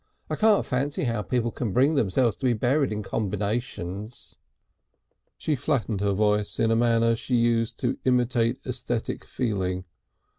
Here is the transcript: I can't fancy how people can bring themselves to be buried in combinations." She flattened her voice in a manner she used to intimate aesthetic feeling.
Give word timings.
I 0.31 0.35
can't 0.35 0.65
fancy 0.65 1.03
how 1.03 1.21
people 1.21 1.51
can 1.51 1.73
bring 1.73 1.93
themselves 1.93 2.35
to 2.37 2.45
be 2.45 2.53
buried 2.53 2.91
in 2.91 3.03
combinations." 3.03 4.33
She 5.37 5.55
flattened 5.55 6.01
her 6.01 6.13
voice 6.13 6.59
in 6.59 6.71
a 6.71 6.75
manner 6.75 7.15
she 7.15 7.35
used 7.35 7.77
to 7.81 7.99
intimate 8.03 8.57
aesthetic 8.65 9.23
feeling. 9.23 9.85